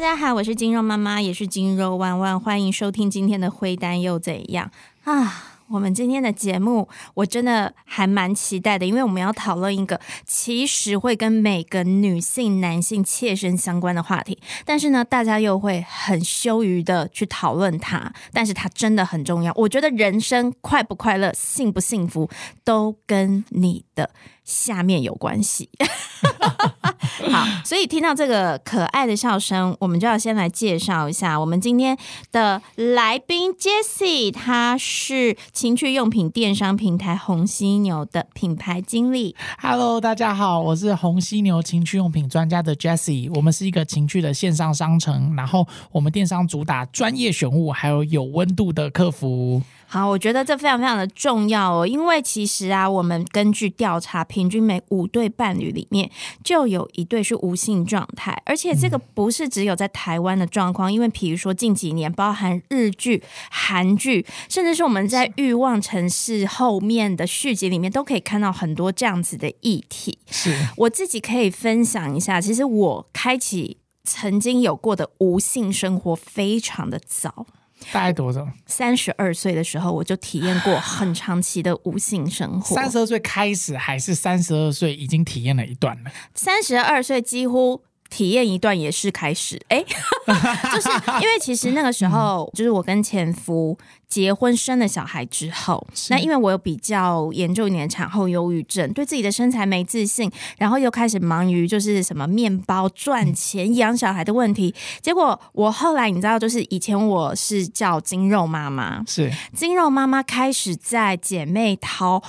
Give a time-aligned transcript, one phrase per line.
[0.00, 4.70] 大家好，我是金肉妈妈，也是金肉万万，欢迎收听今天的《灰单又怎样》
[5.10, 5.58] 啊。
[5.68, 19.52] 我们今天的节目，我真的还蛮期待的，因为我们要讨论一个其实会跟每个女性、男性切身相关的话题，但是呢，大家又会很羞于的去讨论它，但是它真的很重要。
[19.54, 22.30] 我觉得人生快不快乐、幸不幸福，
[22.64, 24.10] 都跟你的。
[24.50, 25.70] 下面有关系，
[27.30, 31.96] 好，所以听到这个可爱的笑声，我们就要先来介绍一下我们今天
[32.32, 39.36] 的来宾 Jessie，她是情趣用品电商平台红犀牛的品牌经理。
[39.62, 49.62] Hello，大家好，我是红犀牛情趣用品专家的 Jessie，我们是一个情趣的线上商城，然后我们电商主打专业选物，还有有温度的客服。
[49.92, 56.08] 好，我觉得这非常非常的重要哦，因为其实啊，我们根据调查，平均每五对伴侣里面
[56.44, 70.16] 就有一对是无性状态，而且这个不是只有在台湾的状况，因为比如说近几年，包含日剧、韩剧，甚至是我们在《欲望城市》后面的续集里面，都可以看到很多这样子的议题。
[70.30, 70.54] 是。
[70.76, 77.46] 我自己可以分享一下，其实我开启曾经有过的无性生活非常的早。
[77.92, 78.46] 大概多少？
[78.66, 82.74] 三十二岁的时候，我就体验过很长期的无性生活。
[82.74, 86.10] 三十二岁开始，还是三十二岁已经体验了一段了？
[86.34, 87.82] 三十二岁几乎。
[88.10, 89.82] 体验一段也是开始，哎，
[90.74, 90.88] 就是
[91.22, 109.30] 因为其实那个时候，就是我跟前夫结婚生了小孩之后，那因为我有比较严重一点产后忧郁症，对自己的身材没自信，然后又开始忙于就是什么面包赚钱养小孩的问题，结果我后来你知道，就是以前我是叫金肉妈妈，是。
[109.54, 112.22] 金肉妈妈开始在姐妹淘。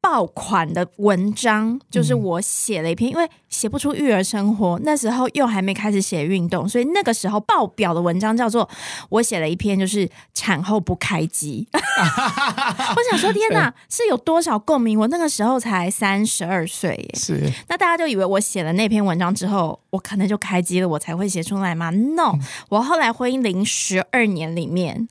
[0.00, 8.68] 爆款的文章就是我写了一篇，因为写不出育儿生活，那时候又还没开始写运动，所以那个时候爆表的文章叫做
[9.08, 11.66] 我写了一篇，就是产后不开机。
[11.74, 14.98] 我想说，天哪，是有多少共鸣？
[14.98, 22.38] 我那个时候才三十二岁，耶，是那大家就以为我写了那篇文章之后，我可能就开机了，我才会写出来吗？No，
[22.68, 25.08] 我后来婚姻零十二年里面。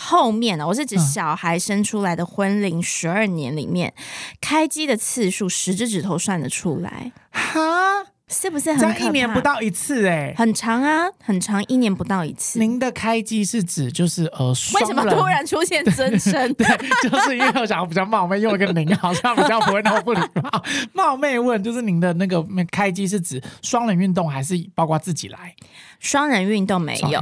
[0.00, 0.64] 后面呢？
[0.64, 3.92] 我是指小孩生出来的婚龄十二年里面，
[4.40, 7.10] 开机的次数十只指头算得出来。
[7.32, 9.00] 哈，是不是很长？
[9.00, 12.60] 一年不到一次哎，很长啊，很长，一年不到一次。
[12.60, 16.32] 您的开机是指就是呃，为什么突然出现真声？
[16.54, 16.64] 对，
[17.02, 20.62] 就是因为我想比较冒昧，用一个您好像比较不会那么不礼貌。
[20.92, 25.56] 冒昧问，就是您的那个开机是指双人运动还是包括自己来？
[25.98, 27.20] 双人运动没有。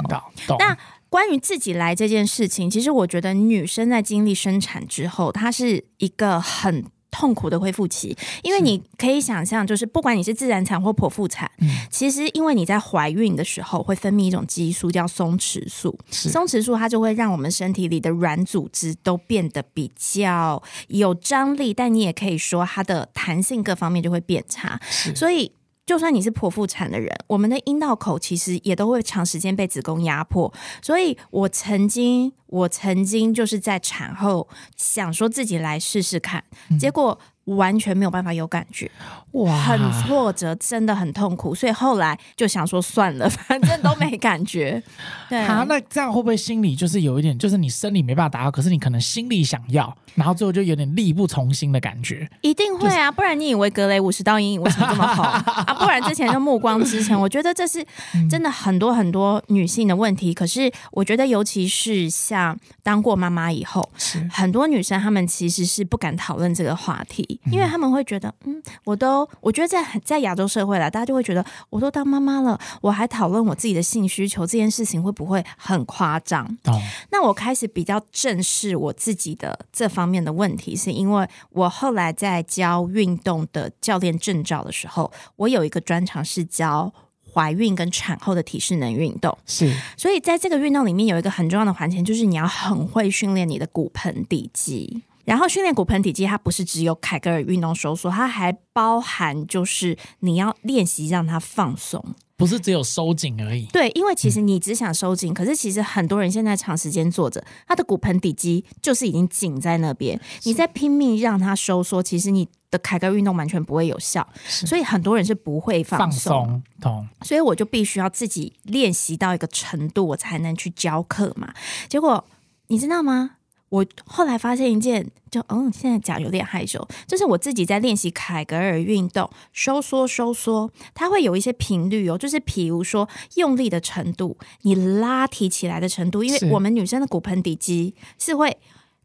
[0.58, 0.76] 那
[1.08, 11.50] 关于自己来这件事情，其实我觉得女生在经历生产之后，她是一个很痛苦的恢复期，因为你可以想象，就是不管你是自然产或剖腹产，
[11.90, 24.78] 其实因为你在怀孕的时候会分泌一种激素叫松弛素，松弛素它就会让我们身体里的软组织都变得比较有张力，但你也可以说它的弹性各方面就会变差，
[25.14, 25.52] 所以。
[25.86, 30.52] 就算你是剖腹产的人，我们的阴道口其实也都会长时间被子宫压迫，
[30.82, 36.44] 所以我曾经，我曾经就是在产后想说自己来试试看，
[36.78, 37.18] 结果。
[37.46, 38.90] 完全没有办法有感觉，
[39.32, 44.82] 哇，很挫折，真的很痛苦，所以后来就想说算了， 反正都没感觉。
[45.28, 52.28] 对啊，那这样会不会心里就是有一点，就是你生理没办法达到，可是你可能心里想要，然后最后就有点力不从心的感觉？
[52.40, 55.74] 一定会啊，不然你以为格雷五十道阴影为什么这么好 啊？
[55.78, 57.84] 不然之前就暮光之前，我觉得这是
[58.28, 60.34] 真的很多很多女性的问题。
[60.34, 63.88] 可是我觉得，尤其是像当过妈妈以后，
[64.30, 67.35] 很多女生她们其实是不敢讨论这个话题。
[67.50, 76.44] 因为他们会觉得，嗯，我都，我觉得在在亚洲社会啦，大家就会觉得，我都当妈妈了，我还讨论我自己的性需求这件事情会不会很夸张？
[76.64, 76.80] 哦，
[77.10, 86.92] 那我开始比较正视我自己的这方面的问题，是因为我后来在教运动的教练证照的时候，我有一个专长是教
[87.32, 95.02] 怀孕跟产后的体适能运动，是，所以在这个运动里面有一个很重要的环节，就是你要很会训练你的骨盆底肌。
[95.26, 102.02] 然后训练骨盆底肌，它不是只有凯格尔运动收缩，它还包含就是你要练习让它放松，
[102.36, 103.66] 不是只有收紧而已。
[103.66, 116.62] 对，因为其实你只想收紧，可是其实很多人现在长时间坐着，他的骨盆底肌就是已经紧在那边，你在拼命让它收缩，其实你的凯格尔运动完全不会有效，所以很多人是不会放松。
[116.80, 117.06] 懂。
[117.22, 121.52] 所以我就必须要自己练习到一个程度，我才能去教课嘛。
[121.88, 122.24] 结果
[122.68, 123.32] 你知道吗？
[123.68, 138.56] 我后来发现一件，就嗯，现在讲有点害羞，就是我自己在练习凯格尔运动，收缩收缩，它会有一些频率哦，就是比如说用力的程度，你拉提起来的程度，因为我们女生的骨盆底肌是会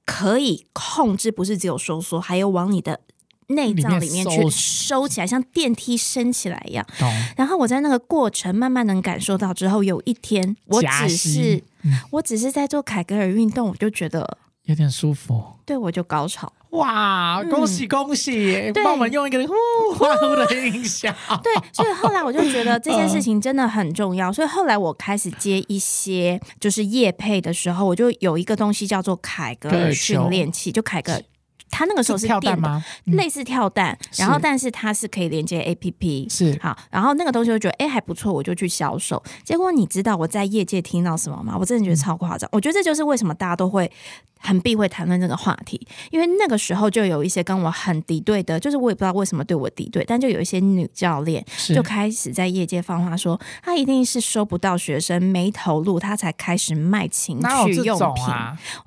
[0.05, 2.99] 可以控制，不是只有收缩，还有往你的
[3.47, 6.85] 内脏里面去收起来，像电梯升起来一样。
[7.35, 11.63] 然后我在那个过程慢慢能感受到之后，有一天我只是
[12.11, 14.37] 我只是在做凯格尔运动，我就觉得。
[14.65, 17.43] 有点舒服，对我就高潮哇！
[17.49, 19.53] 恭喜恭喜，帮我们用一个呼
[19.95, 21.13] 欢呼的音响。
[21.43, 31.21] 对，所以后来我就觉得这件事 情真的很重要，所以后来我开始接一些就是夜配的时候，我就有一个东西叫做凯格尔训练器，就凯格。
[31.73, 32.83] 它那个时候是跳蛋吗？
[33.05, 39.23] 类似跳蛋，然后但是它是可以连接 A P P，是好，然后那个东西我觉得哎还不错，我就去销售。
[39.45, 41.55] 结果你知道我在业界听到什么吗？
[41.57, 42.49] 我真的觉得超夸张。
[42.51, 43.89] 我觉得这就是为什么大家都会
[44.41, 45.79] 很避讳谈论这个话题，
[46.09, 58.25] 因为那个时候就有一些跟我很敌对的，就是我也不知道为什么对我敌对，但就有一些女教练就开始在业界放话说，她一定是收不到学生没投入，她才开始卖情趣用品。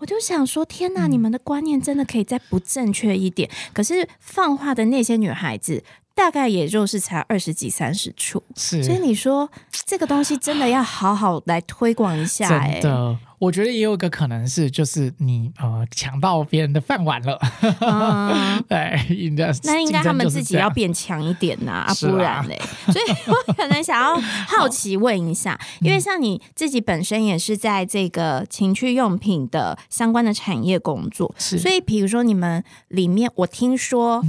[0.01, 2.61] 我就想说，天哪，你们的观念真的可以再不。
[2.65, 5.85] 正确一点，可是放话的那些女孩子，
[6.15, 9.51] 大概也就是才二十几、三十处，是，所以你说
[9.85, 12.49] 这个东西真的要好好来推广一下。
[12.49, 17.37] 真的，我觉得也有一个可能是，就是你呃抢到别人的饭碗了。
[18.69, 22.57] 对，应该那应该他们自己要变强一点呐，啊， 不然嘞。
[22.87, 34.23] 所以 我可能想要好奇问一下，因为像你自己本身也是在这个情趣用品的相关的产业工作，所以比如说你们里面，我听说。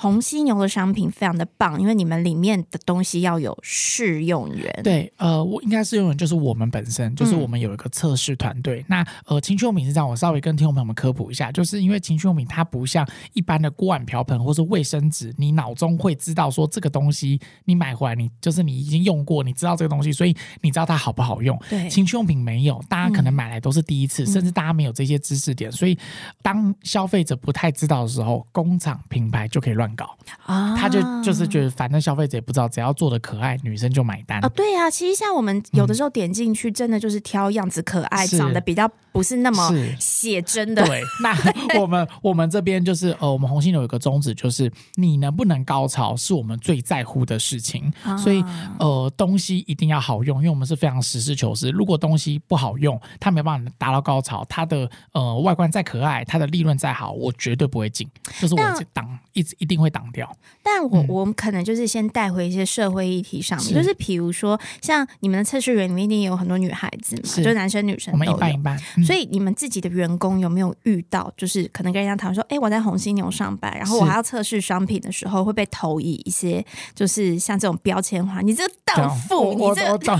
[0.00, 4.80] 红犀牛的商品非常的棒，因为你们里面的东西要有试用员。
[4.82, 8.82] 对，呃，我应该试用员就是我们本身，就是我们有一个测试团队。
[8.88, 21.60] 那呃，情趣用品是这样，我稍微跟听众朋友们科普一下，就是因为情趣用品它不像一般的锅碗瓢盆或是卫生纸，你脑中会知道说这个东西你买回来，你就是你已经用过，你知道这个东西，所以你知道它好不好用。
[21.68, 25.98] 对，情趣用品没有，大家可能买来都是第一次，甚至大家没有这些知识点，所以
[26.40, 29.89] 当消费者不太知道的时候，工厂品牌就可以乱。
[29.94, 30.16] 搞
[30.46, 34.48] 啊，他就就是觉得反正消费者也不知道，只要做的可爱，女生就买单啊。
[34.50, 40.84] 对啊，其实像我们有的时候点进去，真的就是挑样子可爱，长得比较不是那么写真的。
[40.86, 41.34] 对，那
[41.80, 47.92] 我们我们这边就是呃，我们红星有一个宗旨，就是你能不能高潮是我们最在乎的事情。
[48.16, 48.44] 所以
[48.78, 51.70] 呃，东西一定要好用，因为我们是非常实事求是。
[51.70, 58.08] 如果东西不好用，它没办法达到高潮，它的呃外观再可爱，它的利润再好，我绝对不会进。
[58.40, 58.60] 就是我
[58.92, 59.79] 挡一直一定。
[59.80, 60.30] 会挡掉，
[60.62, 68.78] 但我我们可能就是先带回一些社会议题上面，就是比如说像你们的测试员里面一定有很多女孩子嘛，就男生女生，我们一半一半。
[69.04, 80.16] 所以你们自己的员工有没有遇到，就是可能跟人家谈说，哎，我在红犀牛上班，然后我还要测试商品的时候，会被投以一些就是像这种标签化，你这个荡妇，你这个标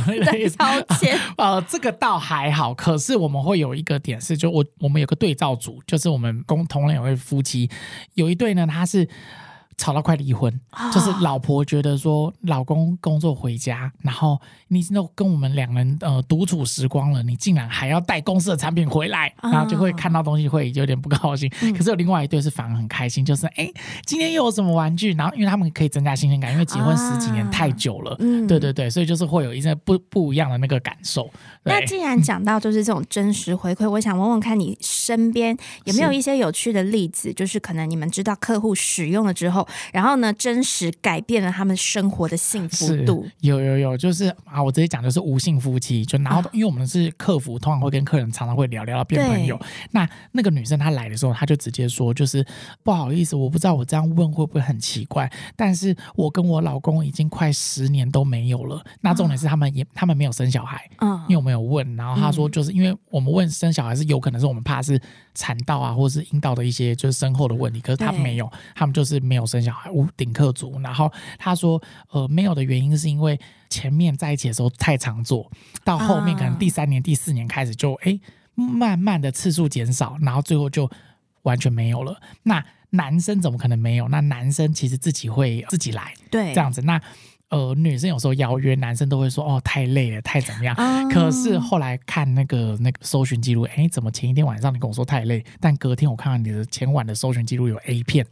[0.98, 7.68] 签， 呃，这个倒还好，可是我们会有一个点是，就我我们有个对照组，就是我们共同两位夫妻，
[8.14, 9.08] 有一对呢，他是。
[9.81, 10.53] 吵到快离婚，
[10.93, 14.38] 就是老婆觉得说老公工作回家，然后
[14.69, 21.49] 你都跟我们两人呃独处时光了，你竟然还要带公司的产品回来，然后就会看到东西会有点不高兴。
[21.72, 23.72] 可是有另外一对是反而很开心，就是哎
[24.05, 28.46] 今天又有什么玩具，然后因为他们可以增加新鲜感，因为结婚十几年太久了，嗯。
[28.46, 31.31] 对对对，所以就是会有一些不不一样的那个感受。
[31.63, 39.67] 那既然讲到就是这种真实回馈，我想问问看你身边有没有一些有趣的例子，就是可能你们知道客户使用了之后。
[39.93, 40.32] 然后呢？
[40.41, 43.27] 真实改变了他们生活的幸福度。
[43.41, 46.05] 有有有，就是啊，我直接讲的是无性夫妻。
[46.05, 49.60] 就然后，因为我们是客服，通常会跟客人常常会聊聊到变朋友。
[49.91, 52.44] 那那个女生她来的时候，她就直接说，就是
[52.82, 58.82] 不好意思，我不知道我这样问会不会很奇怪，但是我跟我老公已经快十年都没有了。
[59.03, 60.89] 那重点是他们也他们没有生小孩。
[61.00, 65.00] 嗯，因为我们有问，然后她说，就是因为我们问生小孩是有可能是我们怕是
[65.34, 69.60] 产道啊，或者是阴道的一些就是身后的问题，可是他们没有，他们就是没有生。
[69.60, 75.51] 小孩无顶客族，然后他说，呃，没有的原因是因为前面在一起的时候太常做
[75.84, 78.19] 到后面，可能第三年、第四年开始就哎，
[78.55, 80.91] 慢慢的次数减少，然后最后就
[81.43, 82.19] 完全没有了。
[82.44, 84.08] 那男生怎么可能没有？
[84.08, 86.99] 那男生其实自己会自己来，对，这样子那。
[87.50, 90.74] 呃，女生有时候邀约，男生都会说哦太累了，太怎么样？
[91.10, 98.24] 可是后来看那个那个搜寻记录，哎，怎么前一天晚上你跟我说太累，但隔天我看到你的前晚的搜寻记录有 A 片，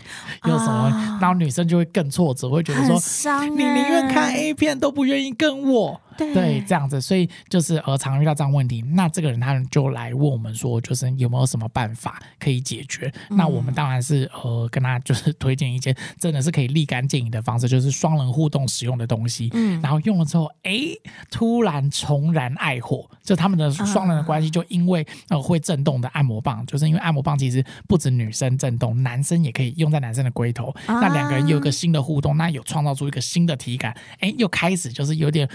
[0.45, 1.19] 有什么？
[1.21, 6.01] 然后女生就会更挫折，会觉得说，你宁愿看 A 片都不愿意跟我。
[6.19, 13.13] 对，这样子，所以就是呃，常遇到这样问题，那这个人他就来问我们说，就是有没有什么办法可以解决？
[13.31, 19.49] 那我们当然是呃，跟他就是推荐一些真的是可以立竿见影的方式，就是双人互动使用的东西。
[19.53, 20.73] 嗯，然后用了之后，哎，
[21.31, 35.49] 突然重燃爱火，就他们的双人的关系就因为呃会震动的按摩棒，就是因为按摩棒其实不止女生震动，男生也可以用在男生的龟头，那两个人有一个新的互动，那有创造出一个新的体感，哎，又开始就是有点。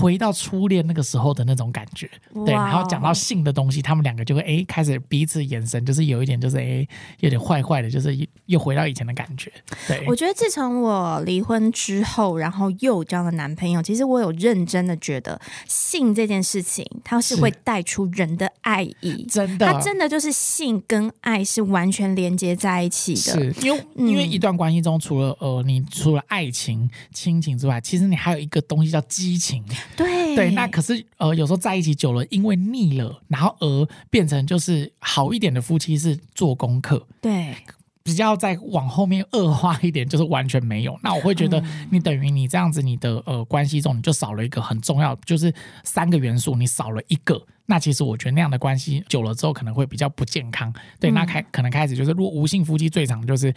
[0.00, 2.10] 回到初恋那个时候的那种感觉，
[2.46, 6.86] 对，然后讲到性的东西，他们两个就会哎开始彼此眼神就是有一点就是哎
[7.20, 8.16] 有点坏坏的，就是
[8.46, 9.52] 又回到以前的感觉。
[9.86, 23.20] 对，我觉得自从我离婚之后，然后又交了男朋友，其实我有认真的觉得性这件事情，它是会带出人的爱意，真的，它真的就是性跟爱是完全连接在一起的。
[23.20, 29.64] 是因为因为一段关系中，除了呃你除了爱情亲情之外，其实你还有一个东西叫激情。
[29.96, 37.54] 对对，那可是呃，有时候在一起久了，因为腻了，然后而变成就是好一点的夫妻是做功课，对，
[38.02, 40.98] 比较再往后面恶化一点，就是完全没有。
[41.02, 45.52] 那我会觉得，你等于你这样子，你的呃关系中你就少了一个很重要，就是
[45.84, 50.72] 三个元素，你少了一个，那其实我觉得那样的关系久了之后可能会比较不健康。
[50.98, 53.54] 对，那开可能开始就是，如果无性夫妻最长就是。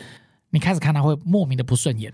[0.54, 2.14] 你开始看他会莫名的不顺眼，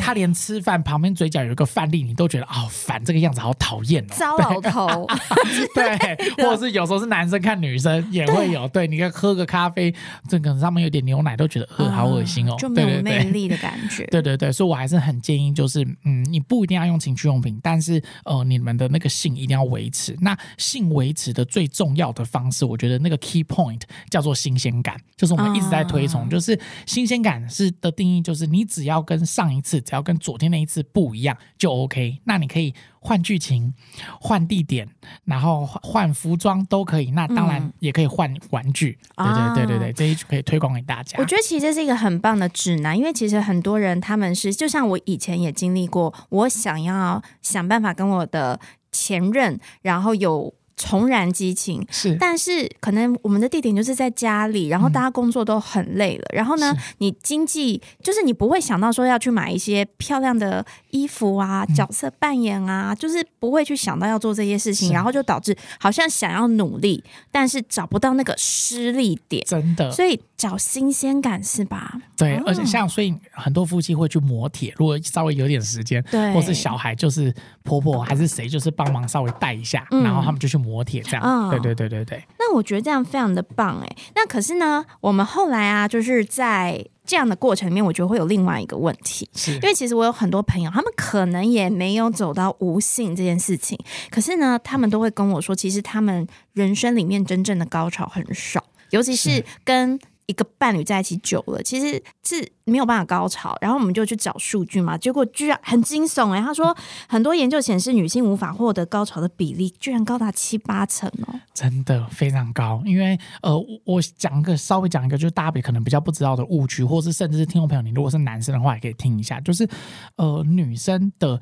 [0.00, 5.04] 他连吃饭旁边嘴角有一个饭粒，你都觉得啊烦，这个样子好讨厌哦，糟老头。
[5.74, 9.92] 对，或者是有时候是男生看女生也会有，对，你看喝个咖啡，
[10.28, 14.06] 这个上面有点牛奶都觉得呃好恶心哦，就没有魅力的感觉。
[14.12, 20.16] 对对对，所以我还是很建议，就是嗯，你不一定要用情趣用品，但是呃，你们的那个性一定要维持。
[20.20, 26.56] 那性维持的最重要的方式，我觉得那个 key point 叫做新鲜感，就是我们一直在推崇，就是
[26.86, 27.68] 新鲜感是。
[27.80, 32.20] 的定义就是，你只要跟上一次，只要跟昨天那一次不一样就 OK。
[32.24, 33.72] 那你可以换剧情、
[34.20, 34.88] 换地点，
[35.24, 37.10] 然后换服装都可以。
[37.10, 38.98] 那当然也可以换玩具。
[39.16, 41.18] 对对对对对，这一可以推广给大家。
[41.18, 48.60] 我觉得其实这是一个很棒的指南，因为其实很多人他们是，就像我以前也经历过，我想要想办法跟我的
[48.92, 50.54] 前任，然后有。
[50.80, 51.86] 重燃激情。
[51.90, 71.92] 是，但是可能我们的地点就是在家里，然后大家工作都很累了，然后呢，你经济就是你不会想到说要去买一些漂亮的衣服啊，角色扮演啊，就是不会去想到要做这些事情，然后就导致好像想要努力，但是找不到那个失力点，真的，所以找新鲜感是吧？
[72.16, 77.32] 对，而且像所以很多夫妻会去磨铁，如果稍微有点时间，对，或是小孩就是
[77.62, 80.70] 婆婆还是谁，就是帮忙稍微带一下，然后他们就去磨。
[80.70, 82.24] 磨铁这样，对对对对对。
[82.38, 83.96] 那我觉得这样非常的棒哎。
[84.14, 93.76] 那可是呢，我们后来啊，就是在这样的过程里面，我觉得会有另外一个问题，是因为其实我有很多朋友，他们可能也没有走到无性这件事情，
[94.12, 99.98] 可是呢，他们都会跟我说，其实他们人生里面真正的高潮很少，尤其是跟。
[100.30, 103.56] 一个伴侣在一起久了，其实是没有办法高潮。
[103.60, 106.40] 然后我们就去找数据嘛，结果居然很惊悚哎！
[106.40, 106.74] 他说
[107.08, 112.82] 很多研究显示，女性无法获得高潮的比例居然高达七八成哦，真的非常高。
[112.86, 113.52] 因为呃，
[113.84, 119.68] 我讲个稍微讲一个，就是大家可能比较不知道的误区，或是甚至是听众朋友，你如果是男生的话，也可以听一下，就是
[120.16, 121.40] 呃，女生的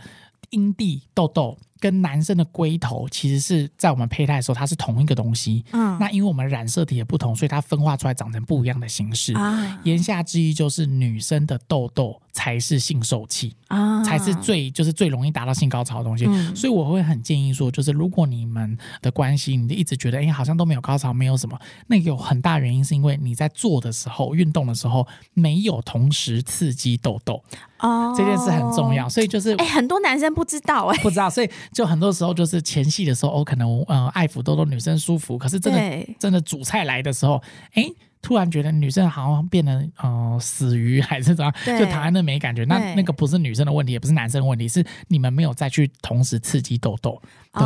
[0.50, 1.56] 阴蒂痘痘。
[1.80, 5.64] 跟男生的龟头其实是在我们胚胎的时候，它是同一个东西。
[5.72, 9.32] 嗯，那因为我们染色体也不同，所以它分化出来长成不一样的形式。
[9.34, 16.26] 啊，言下之意就是女生的痘痘才是性受器啊，才是最就是最容易达到性高潮的东西。
[16.54, 27.42] 所以我会很建议说，就是如果你们的关系，你一直觉得哎好像都没有高潮，没有什么，那有很大原因是因为你在做的时候、运动的时候没有同时刺激痘痘。
[27.80, 37.84] 哦，这件事很重要，所以就是哎，很多男生不知道哎，不知道，所以就很多时候就是前戏的时候，我可能呃爱抚多多女生舒服，可是真的真的主菜来的时候，哎。
[38.20, 42.64] 突然觉得女生好像变得呃死鱼还是怎样，就躺在那没感觉。
[42.64, 47.20] 那那个不是女生的问题，也不是男生的问题，是你们没有再去同时刺激痘痘。
[47.50, 47.64] 对，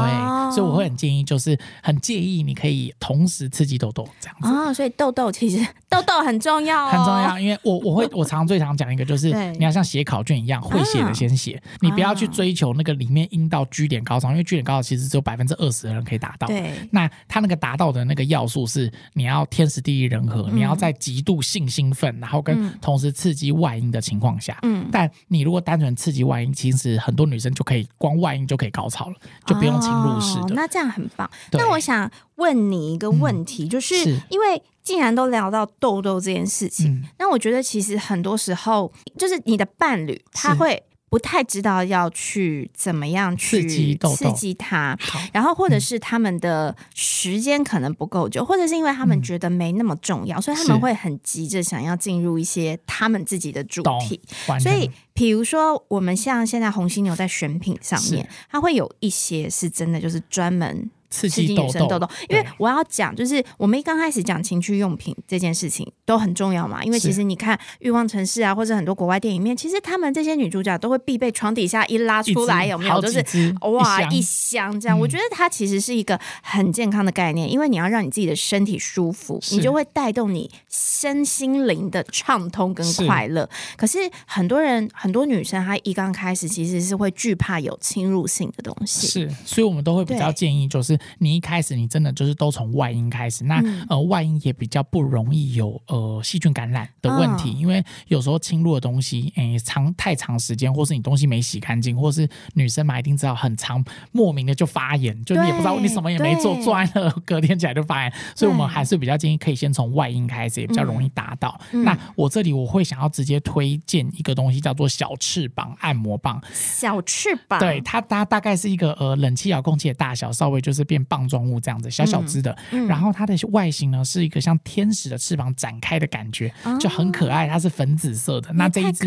[0.55, 4.73] 所以我会很建议，就是很介意你可以同时刺激痘痘这样子啊。
[4.73, 5.59] 所以痘痘其实
[5.91, 7.39] 痘痘很重要，很重要。
[7.39, 16.47] 因为我 我会我常最常讲一个，就是你要像写考卷一样，会写的先写，你不要去追求那个里面阴道居点高潮，因为居点高潮其实只有百分之二十的人可以达到。
[16.47, 20.42] 对，那他那个达到的那个要素是你要天时地利人和。
[20.51, 29.15] 你要在极度性兴奋，然后跟同时刺激外阴的情况下，嗯，但你如果单纯刺激外阴，其实很多女生就可以光外阴就可以高潮了，
[29.47, 30.55] 就不用侵入式的。
[30.55, 31.31] 那这样很棒。
[31.53, 33.95] 那我想问你一个问题，就是
[34.29, 40.83] 因为既然都聊到痘痘这件事情，那我觉得其实很多时候，就是你的伴侣他会。
[41.13, 44.99] 不太知道要去怎么样去刺激刺激他，
[45.31, 54.19] 然后或者是他们的时间可能不够久，或者是因为他们觉得没那么重要，所以他们会很急着想要进入一些他们自己的主题。
[54.59, 60.91] 所以，比如说我们像现在红犀牛在选品上面，它会有一些是真的就是专门。
[61.13, 66.83] 刺激女生痘痘，因为我要讲，就是我们一刚开始讲情趣用品这件事情都很重要嘛。
[66.83, 73.01] 因为其实你看《欲望城市》啊，或者很多国外电影面，其实他们这些女主角都会必备床底下一拉出来，有没有？
[73.03, 73.23] 就是
[73.61, 74.99] 哇，一箱这样。
[74.99, 83.47] 我觉得它其实是一个很健康的概念，因为你要让你自己的身体舒服，你就会带动你身心灵的畅通跟快乐。
[83.77, 90.99] 可是很多人，很多女生，她一刚开始其实是会惧怕有侵入性的东西，是，所以我们都会比较建议就是。
[91.19, 111.59] 你一开始你真的就是都从外阴开始，那呃外阴也比较不容易有呃细菌感染的问题，因为有时候侵入的东西，诶长太长时间，或是你东西没洗干净，或是女生嘛一定知道很长，莫名的就发炎，就你也不知道你什么也没做，做完了隔天起来就发炎，所以我们还是比较建议可以先从外阴开始，也比较容易达到。
[111.71, 121.03] 那我这里我会想要直接推荐一个东西叫做小翅膀按摩棒，小翅膀，对它它大概是一个呃冷气遥控器的大小，稍微就是变。
[121.13, 122.57] 棒状物这样子小小只的，
[122.89, 127.47] 然后它的外形呢是一个像天使的翅膀展开的感觉，就很可爱。
[127.47, 128.51] 它是粉紫色的。
[128.55, 129.05] 那这一只，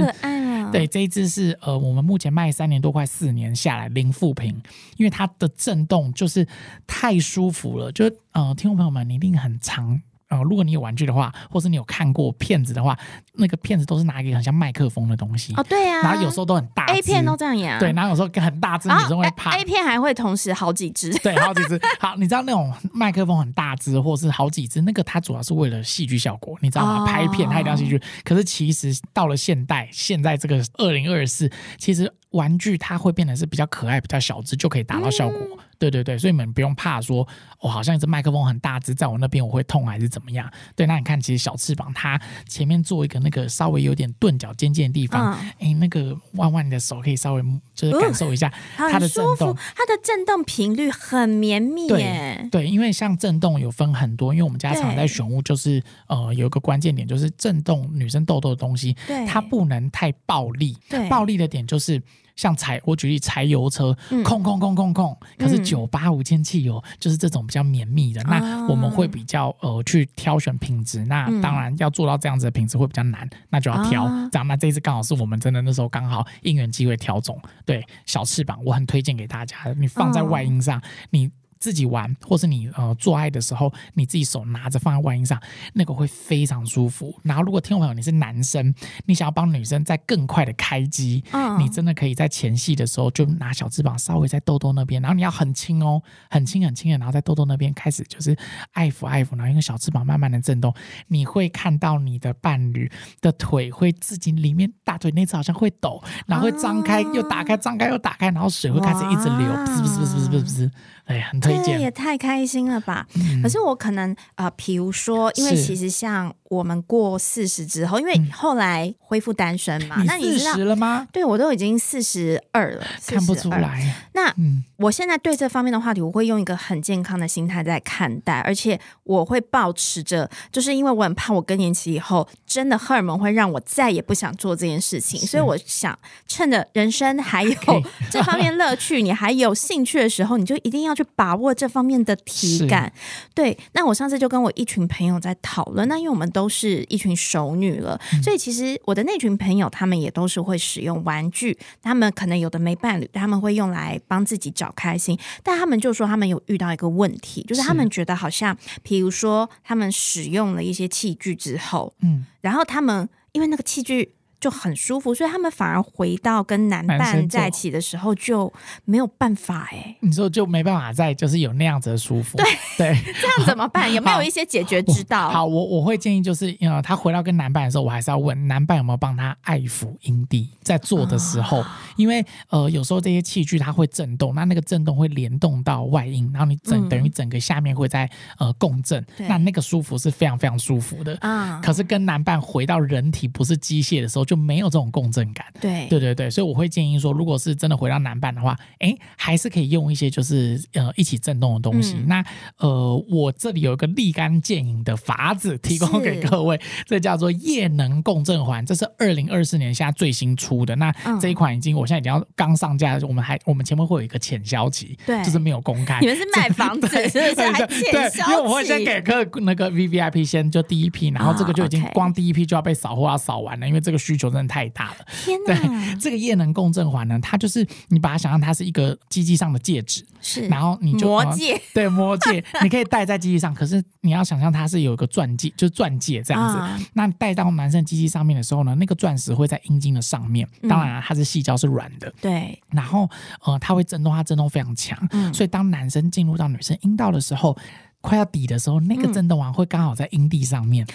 [0.71, 4.61] 对，这一只是呃，我们目前卖三年多，快四年下来零负评，
[4.97, 6.47] 因为它的震动就是
[6.85, 7.91] 太舒服了。
[7.91, 9.99] 就呃，听众朋友们，你一定很长。
[10.29, 12.97] 呃，如果你有玩具的话，或是你有看过片子的话，
[13.33, 21.79] 那个片子都是拿一个很像麦克风的东西哦，对呀，然后有时候都很大，A 片都这样演，对，然后有时候很大只，女生会怕，A 片还会同时好几只，对，好几只。
[21.99, 27.05] 好，你知道那种麦克风很大只，或是好几只，那个它主要是为了戏剧效果，你知道吗？
[27.05, 28.01] 拍片它一定要戏剧。
[28.23, 35.39] 可是其实到了现代，现在这个二零二四，其实玩具它会变得是比较可爱、比较小只，就可以达到效果。
[35.77, 37.27] 对对对，所以你们不用怕说，
[37.59, 40.49] 我好像一只麦克风很大只，在我那边我会痛还是怎么样？
[40.75, 51.87] 对，那你看，其实小翅膀它前面做一个那个稍微有点钝角尖尖的地方，哎，那个弯弯你的手可以稍微就是感受一下 它的震动，它的震动频率很绵密。
[51.87, 58.95] 对对，因为像震动有分很多，因为我们家常在选物，就是呃有一个关键点，就是震动女生痘痘的东西，
[59.27, 60.77] 它不能太暴力。
[60.89, 62.01] 对，暴力的点就是。
[62.35, 74.47] 像柴，我举例柴油车，空空空空空，可是九八五千汽油就是这种比较绵密的，那我们会比较呃去挑选品质，那当然要做到这样子的品质会比较难，那就要挑这样。
[74.47, 81.31] 那这一次刚好是我们真的那时候刚好应援机会挑中，对小翅膀，我很推荐给大家，你放在外音上，你。
[81.65, 85.41] 自己玩，或是你呃做爱的时候，你自己手拿着放在外阴上，
[85.73, 87.11] 那个会非常舒服。
[87.23, 88.71] 然后，如果听众朋友你是男生，
[89.07, 91.23] 你想要帮女生再更快的开机，
[91.57, 95.99] 你真的可以在前戏的时候就拿小翅膀稍微在痘痘那边，然后你要很轻哦，
[96.29, 98.37] 很轻很轻的，然后在痘痘那边开始就是
[98.73, 100.71] 爱抚爱抚，然后用小翅膀慢慢的震动，
[101.07, 110.71] 你会看到你的伴侣的腿会自己里面大腿内侧好像会抖，然后会张开又打开，张开又打开，然后水会开始一直流，不是不是不是不是不是，
[111.05, 111.54] 哎，很推。
[111.63, 113.07] 这也太开心了吧！
[113.43, 121.07] 可是我可能呃，比如说，因为其实像我们过四十之后，因为后来恢复单身嘛，那你四十了吗？
[121.11, 123.95] 对我都已经四十二了，看不出来。
[124.13, 124.33] 那
[124.77, 137.55] 我现在对这方面的话题，我会用一个很健康的心态在看待，而且我会保持着，就是因为我很怕我更年期以后真的荷尔蒙会让我再也不想做这件事情，所以我想趁着人生还有
[138.11, 142.91] 这方面乐趣，你还有兴趣的时候，你就一定要去把握这方面的体感。
[143.33, 153.99] 对，那我上次就跟我一群朋友在讨论，那因为我们都是一群熟女了，所以其实我的那群朋友他们也都是会使用玩具，他们可能有的没伴侣，他们会用来。
[154.07, 164.13] 帮自己找开心，但他们就说他们有遇到一个问题，就是他们觉得好像，比如说他们使用了一些器具之后，嗯，然后他们因为那个器具。
[164.45, 168.53] 就很舒服，所以他们反而回到跟男伴在一起的时候就
[168.83, 169.95] 没有办法哎。
[170.01, 172.45] 你说就没办法再就是有那样子的舒服，对
[172.77, 173.91] 对， 这样怎么办？
[173.91, 175.31] 有没有一些解决之道？
[175.31, 191.59] 好，我我会建议就是，呃，他回到跟男伴的时候，我还是要问男伴有没有帮他爱抚阴蒂，在做的时候，因为呃有时候这些器具它会震动，那那个震动会联动到外阴，然后你整等于整个下面会在呃共振，那那个舒服是非常非常舒服的啊。
[191.63, 194.34] 可是跟男伴回到人体不是机械的时候就。
[194.35, 195.45] 就没有这种共振感。
[195.61, 201.95] 对对对对，所以我会建议说，如果是真的回到男伴的话，哎，还是可以用一些就是呃一起震动的东西。
[202.07, 202.23] 那
[202.57, 210.75] 呃，我这里有一个立竿见影的法子提供给各位，这叫做液能共振环，这是二零二四年现在最新出的。
[210.75, 215.99] 那这一款已经我现在已经要刚上架，我们还我们前面会有一个浅销期，对，就是没有公开。
[216.01, 217.35] 你们是卖房子是不是？
[217.91, 225.05] 对，因为我会先给客那个 V V I P 先就第一批，然后这个就已经光第一批就要被扫货要扫完了，因为这个需求真的太大了。
[225.25, 225.55] 天哪！
[225.55, 236.85] 对， 这个液能共振环呢，它就是你把它想象它是一个机器上的戒指，是，然后你就 魔戒，对魔戒，你可以戴在机器上，可是你要想象它是有一个钻戒，就是钻戒这样子。
[236.93, 242.61] 那戴到男生机器上面的时候呢，那个钻石会在阴茎的上面，当然它是细胶是软的，对。
[242.71, 243.09] 然后
[243.43, 244.97] 呃，它会震动，它震动非常强，
[245.33, 247.57] 所以当男生进入到女生阴道的时候。
[248.05, 250.85] 快要底的时候，那个震动网会刚好在阴蒂上面，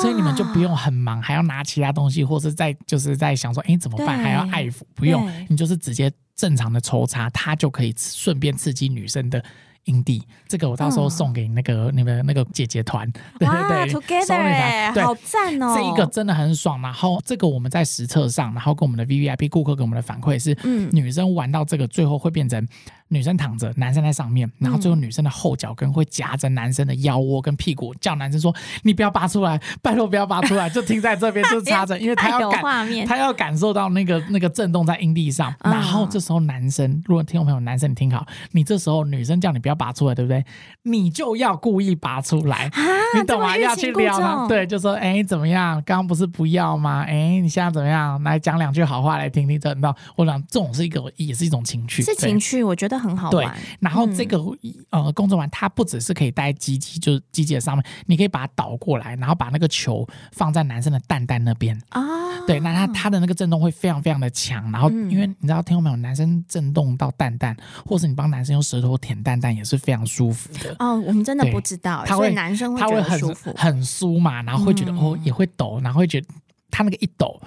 [0.00, 4.18] 所以你们就不用很忙，还要拿其他东西，或是在就是在想说，哎，怎么办？
[4.18, 9.42] 还要爱抚，不用，你就是直接正常的抽插，它就可以顺便刺激女生的。
[9.84, 15.74] 阴蒂，这个我到时候送给那个你们那个姐姐团，对对对，Together，好赞哦！
[15.74, 16.80] 这一个真的很爽。
[16.82, 22.64] 然后这个我们在实测上，然后跟我们的 V V I P 顾客给我们的反馈是，嗯，女生玩到这个最后会变成
[23.10, 32.62] 女生躺着，男生在上面，然后最后女生的后脚跟会夹着男生的腰窝跟屁股，叫男生说：“你不要拔出来，拜托不要拔出来，就停在这边，就插着， 因为他要感，
[33.06, 35.52] 他要感受到那个那个震动在阴蒂上。
[35.64, 39.80] 然后这时候男生，如果听众朋友男生你听好，你这时候女生叫你不要。
[39.80, 40.44] 拔出来对不对？
[40.82, 42.82] 你就要故意拔出来， 啊
[43.16, 43.56] 你懂吗？
[43.56, 45.76] 要去撩他，对，就说哎怎么样？
[45.86, 47.02] 刚刚不是不要吗？
[47.08, 48.22] 哎，你现在怎么样？
[48.22, 49.96] 来讲两句好话来听听，知道？
[50.16, 53.52] 我讲这种是一个，也是一种情趣，是情趣，我觉得很好玩。
[53.80, 54.38] 然后这个
[54.90, 62.00] 呃，工作完它不只是可以带机机，就是机器的上面，你可以把它倒过来，然后把那个球放在男生的蛋蛋那边啊。
[62.46, 64.70] 对，那它它的那个震动会非常非常的强。
[64.70, 65.96] 然后因为你知道，听过没有？
[65.96, 69.80] 男生震动到蛋蛋，或是你帮男生用舌头舔蛋蛋，也是。
[69.80, 76.26] 非常舒服的哦，我们真的不知道，他会男生他会很舒服，很酥嘛，然后会觉得哦也会抖，然后会觉得
[76.70, 77.40] 他那个一抖，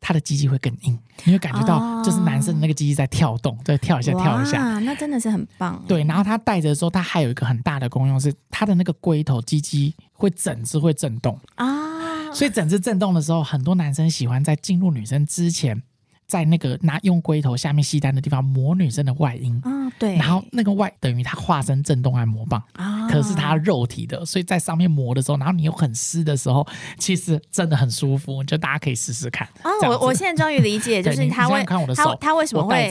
[0.00, 5.82] 他的鸡鸡会更硬，你会感觉到就是男生的那个鸡鸡在跳动，在跳一下跳一下，那真的是很棒。
[5.86, 11.38] 对，然后他戴着的时候，他还有一个很大的功用是，他的那个龟头鸡鸡会整只会震动。
[11.56, 15.82] 啊，所以整只震动的时候，很多男生喜欢在进入女生之前。
[16.26, 19.60] 在那个拿用龟头下面吸单的地方磨女生的外阴。
[19.64, 22.62] 啊，对，然后那个外等于它化身震动按摩棒。
[22.74, 26.66] 啊，可是它肉体的，所以在上面磨的时候，然后你又很湿的时候，
[26.98, 29.70] 其实真的很舒服，就大家可以试试看啊。
[29.82, 32.90] 我我现在终于理解，就 是他会看我的手，他为什么会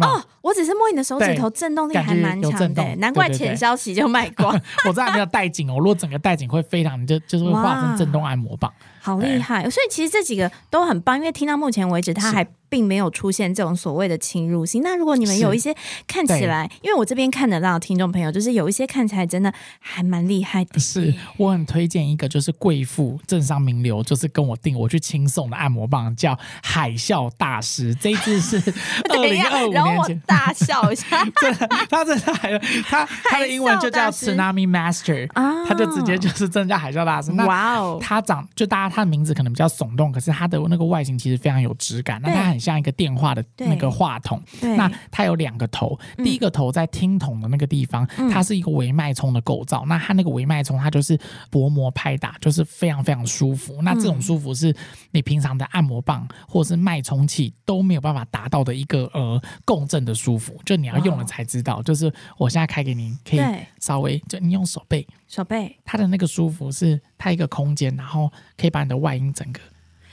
[0.00, 0.22] 哦？
[0.42, 4.54] 我只是摸你的手指头，震动力还蛮强的，难怪前消息就卖光。
[4.86, 8.72] 我这还没有带紧哦，如果整个带紧会非常，就就是会化成震动按摩棒。
[9.00, 9.62] 好厉害！
[9.70, 14.82] 所以其实这几个都很棒，因为听到目前为止，它还并没有出现这种所谓的侵入性。
[14.82, 15.72] 那如果你们有一些
[16.08, 20.80] 看起来，因为我这边看得到听众朋友，就是有一些看起来真的还蛮厉害的。
[20.80, 27.94] 是我很推荐一个，就是贵妇政商名流，就是跟我订我去轻送的按摩棒，叫海啸大师。
[27.94, 28.56] 这一支是
[29.10, 31.24] 二零二五年前，大笑一下。
[31.36, 31.52] 这
[31.88, 37.30] 他这海他他的英文就叫 Tsunami Master 啊，他就直接就是真的叫海啸大师。
[37.32, 38.96] 哇哦，他长就大家。
[38.96, 42.18] 他的名字可能比较耸动，可是他的那个外形其实非常有质感。
[42.22, 44.40] 那它很像一个电话的那个话筒。
[44.62, 49.84] 那它有两个头，第一个头在听筒的那个地方，它是一个微脉冲的构造。
[49.86, 51.16] 那它那个微脉冲，它就是
[51.48, 53.80] 薄膜拍打，就是非常非常舒服。
[53.82, 54.74] 那这种舒服是
[55.12, 60.60] 你平常的按摩棒或是脉冲器都没有办法达到的一个呃共振的舒服。
[60.64, 61.80] 就你要用了才知道。
[61.82, 63.40] 就是我现在开给您，可以
[63.80, 65.06] 稍微就你用手背。
[65.28, 69.60] 手背，它的那个舒服是它一个空间，然后可以把你的外阴整个，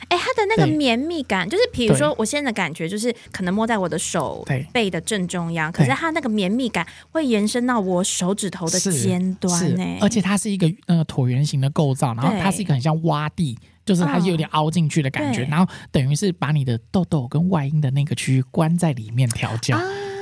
[0.09, 19.79] 哎，它的那个绵密感，就是比如说我现在的感觉就是可能摸在我的手背的正中央，可是它那个绵密感会延伸到我手指头的尖端，呢，而且它是一个那个椭圆形的构造，然后它是一个很像洼地，就是它是有点凹进去的感觉，然后等于是把你的痘痘跟外阴的那个区域关在里面调教，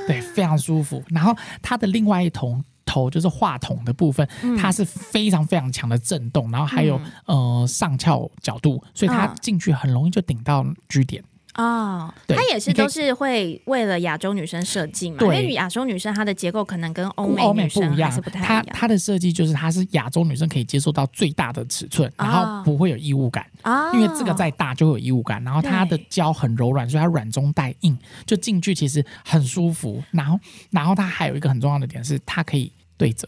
[0.07, 1.03] 对，非常舒服。
[1.09, 2.61] 然后它的另外一头。
[2.91, 4.27] 头就是话筒的部分，
[4.60, 11.23] 它是非常非常强的震动，然后还有呃上翘角度，所以它进去很容易就顶到 G 点
[11.54, 12.13] 啊。
[12.27, 18.65] 它也是都是会为了亚洲女生设计嘛，因为亚洲女生她的结构可能跟欧美女生还是不太一样。
[18.69, 25.41] 它它的设计就是它是亚洲女生可以接受到最大的尺寸，然后不会有异物感啊，因为这个再大就会有异物感。
[25.43, 30.01] 然后它的胶很柔软，所以它软中带硬，就进去其实很舒服。
[30.12, 33.27] 然后然后它还有一个很重要的点是，它可以对折，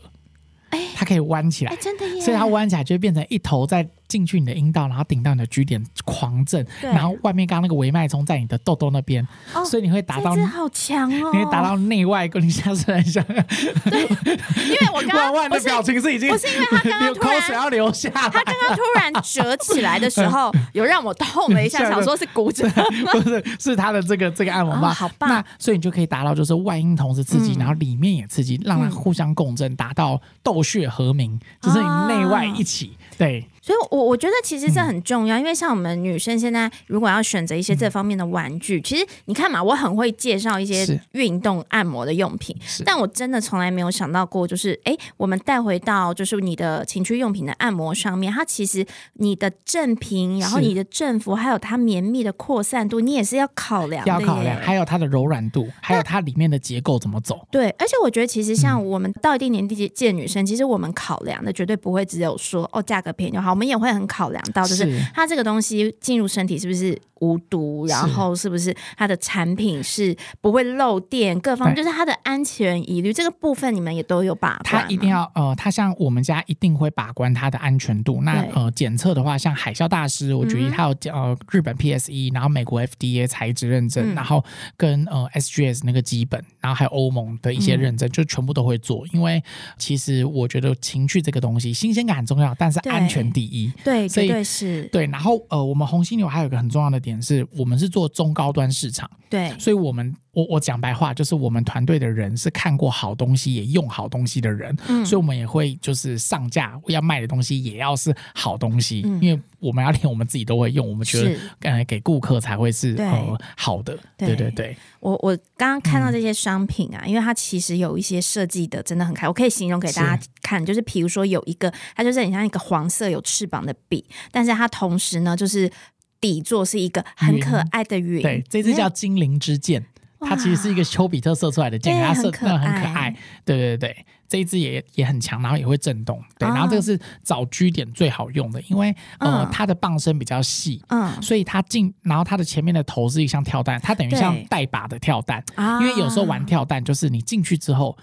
[0.70, 3.88] 哎，它可以弯起来，真的耶，所以它弯起来就会变成一头在。
[4.06, 9.28] 进去你的阴道，然后顶到你的 G 点狂震，然后外面刚刚那个维脉冲在你的痘痘那边，
[9.66, 12.40] 所以你会达到好强哦，你会达到内外跟。
[12.44, 22.70] 你下次来想，对，因为我刚刚的表情是已经不是因为他刚刚突然要流下，他刚刚突然折起来的时候，有让我痛了一下， 想说是骨折，
[23.12, 25.28] 不是是他的这个这个按摩棒，好棒。
[25.28, 33.46] 那所以你就可以达到就是外阴同时刺激，然后里面也刺激，让它互相共振，达到斗血和鸣，就是你内外一起对。
[33.66, 42.54] 所以，我我觉得其实这很重要，因为像我们女生现在如果要选择一些这方面的玩具，其实你看嘛，我很会介绍一些运动按摩的用品，
[42.86, 57.48] 但我真的从来没有想到过，就是哎，我们带回到就是你的情趣用品的按摩上面，它其实你的振频，然后你的振幅，还有它绵密的扩散度，你也是要考量，要考量，还有它的柔软度，还有它里面的结构怎么走。
[57.50, 63.53] 对，而且我觉得其实像我们到一定年纪的女生，其实我们考量的绝对不会只有说哦，价格便宜就好。
[63.54, 68.54] 我们也会很考量到，就是它这个东西进入身体是不是无毒，然后是。
[68.54, 74.84] 不是它的产品是不会漏电，各方就是它的安全疑虑这个部分，你们也都有把关。
[74.84, 78.22] 它一定要呃，它像我们家一定会把关它的安全度。
[78.22, 84.46] 那呃，检测的话，像海啸大师，我觉得它有呃日本 PSE，然后美国 FDA 材质认证，然后
[84.78, 89.04] 跟呃 SGS 那个基本，然后还有欧盟的一些认证，就全部都会做。
[89.14, 89.44] 因为
[89.80, 93.72] 其实我觉得情趣这个东西，新鲜感很重要，但是安全第一。
[93.84, 94.84] 对，所以是。
[94.92, 99.10] 对，然后呃，我们红犀牛还有一个很重要的点是，我们是做中高端市场。
[99.30, 100.16] 对，所以我们。
[100.34, 113.98] 我我讲白话，就是我们团队的人是看过好东西也用好东西的人，嗯所以我们也会就是上架要卖的东西也要是好东西，因为我们要连我们自己都会用，我们觉得呃给顾客才会是呃好的。
[114.18, 125.72] 对对对，我我刚刚看到这些商品啊，因为它其实有一些设计的真的很开，我可以形容给大家看，就是比如说有一个，它就是很像一个黄色有翅膀的笔，但是它同时呢就是
[126.20, 129.86] 底座是一个很可爱的云，对，这只叫精灵之剑。
[130.26, 133.16] 它其实是一个丘比特射出来的箭，它射那很可爱。
[133.46, 136.22] 对对对，这一支也也很强，然后也会震动。
[136.38, 145.44] 对，然后这个是找居点最好用的，因为呃它的棒身比较细，嗯，所以它进，然后它的前面的头是一像跳弹，它等于像带把的跳蛋。
[145.82, 147.98] 因为有时候玩跳弹，就是你进去之后。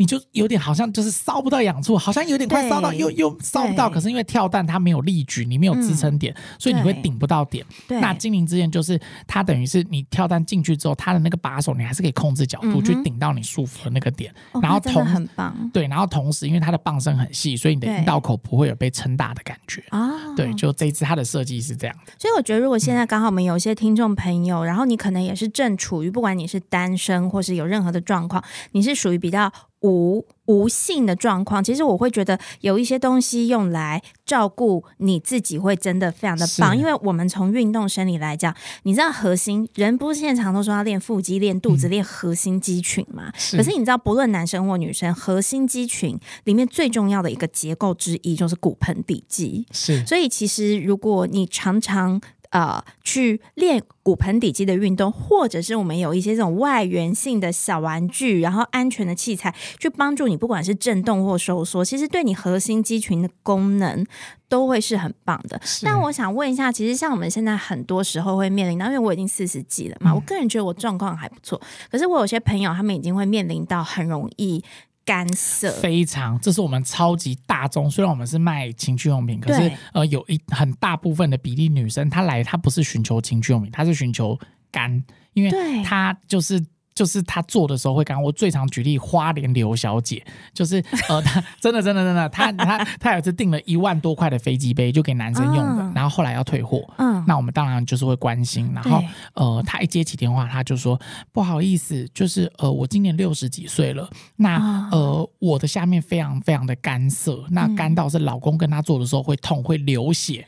[0.00, 3.90] 你就有点好像就是烧不到痒处，好像有点快烧到，又又烧不到。
[3.90, 7.62] 可是因为跳蛋它没有力矩，你没有支撑点，所以你会顶不到点。
[7.86, 14.34] 那精灵之剑就是它等于是你跳蛋进去之后，它的那个把手你还是可以控制角度去顶到你舒服的那个点。
[14.62, 15.54] 然后同很棒。
[15.70, 20.34] 对，然后同时因为它的棒身很细，所以你的阴道口不会有被撑大的感觉啊。
[20.34, 21.94] 对，就这一次它的设计是这样。
[22.18, 29.52] 所以我觉得如果现在刚好我们有一些听众朋友，然后你可能也是正处于不管你是单身或是有任何的状况，你是属于比较。
[29.82, 36.76] 无无性的状况，其实我会觉得有一些东西用来照顾你自己，会真的非常的棒。
[36.76, 43.32] 因为我们从运动生理来讲，你知道核心人不是现在常都说要练腹肌、练肚子、练核心肌群嘛？
[43.52, 49.66] 可是你知道，不论男生或女生，核心肌群里面最重要的一个结构之一就是骨盆底肌。
[49.70, 64.04] 是，所以其实如果你常常呃，去练骨盆底肌的运动，或者是我们有一些这种外源性的小玩具，然后安全的器材，去帮助你，不管是震动或收缩，其实对你核心肌群的功能
[64.48, 65.60] 都会是很棒的。
[65.84, 74.64] 但我想问一下，其实像我们现在很多时候会面临到，因为我已经四十几了嘛，我个人觉得我状况还不错，可是我有些朋友他们已经会面临到很容易。
[75.10, 77.90] 干涩非常，这是我们超级大众。
[77.90, 84.38] 虽然我们是卖情趣用品，可是呃，有一很大部分的比例女生，她来她不是寻求情趣用品，她是寻求
[84.70, 86.64] 干，因为她就是。
[87.00, 101.00] 就是他做的时候会干，我最常举例花莲刘小姐，就是 呃，她真的真的真的，她 她她有一次订了一万多块的飞机杯，就给男生用的，然后后来要退货，嗯，那我们当然就是会关心，然后呃，她一接起电话，她就说
[101.32, 110.46] 不好意思，就是呃，我今年六十几岁了，那呃，我的下面非常非常的干涩，那干到是老公跟她做的时候会痛会流血，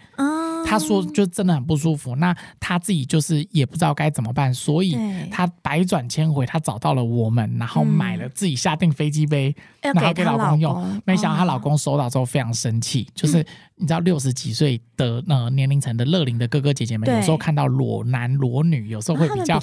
[0.65, 4.97] 他说就真的很不舒服，那他自己就是也不知道该怎么办，所以
[5.31, 11.01] 他百转千回，他找到了我们，然后买了自己下定飞机杯，然后给老公用。
[11.05, 13.45] 没想到她老公收到之后非常生气，就是
[13.83, 19.59] 你知道六十几岁的呃年龄层的乐龄的哥哥姐姐们，有时候看到裸男裸女，有时候会比较